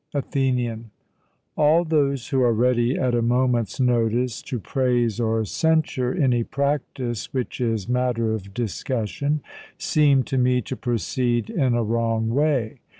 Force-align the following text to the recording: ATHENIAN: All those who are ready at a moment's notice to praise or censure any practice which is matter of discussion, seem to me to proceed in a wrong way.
ATHENIAN: 0.15 0.89
All 1.55 1.85
those 1.85 2.29
who 2.29 2.41
are 2.41 2.55
ready 2.55 2.97
at 2.97 3.13
a 3.13 3.21
moment's 3.21 3.79
notice 3.79 4.41
to 4.41 4.57
praise 4.59 5.19
or 5.19 5.45
censure 5.45 6.11
any 6.11 6.43
practice 6.43 7.31
which 7.35 7.61
is 7.61 7.87
matter 7.87 8.33
of 8.33 8.51
discussion, 8.51 9.41
seem 9.77 10.23
to 10.23 10.39
me 10.39 10.59
to 10.61 10.75
proceed 10.75 11.51
in 11.51 11.75
a 11.75 11.83
wrong 11.83 12.29
way. 12.29 12.79